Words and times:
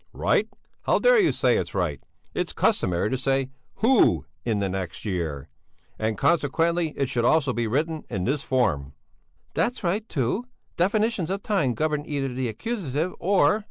"Right? 0.13 0.49
How 0.85 0.97
dare 0.97 1.19
you 1.19 1.31
say 1.31 1.57
it's 1.57 1.75
right? 1.75 2.01
It's 2.33 2.53
customary 2.53 3.11
to 3.11 3.19
say 3.19 3.51
who 3.85 4.25
in 4.43 4.57
the 4.57 4.67
next 4.67 5.05
year, 5.05 5.47
and 5.99 6.17
consequently 6.17 6.95
it 6.97 7.07
should 7.07 7.23
also 7.23 7.53
be 7.53 7.67
written 7.67 8.05
in 8.09 8.23
this 8.23 8.41
form." 8.41 8.93
"That's 9.53 9.83
right, 9.83 10.09
too; 10.09 10.47
definitions 10.75 11.29
of 11.29 11.43
time 11.43 11.75
govern 11.75 12.03
either 12.07 12.29
the 12.33 12.49
accusative 12.49 13.13
or...." 13.19 13.59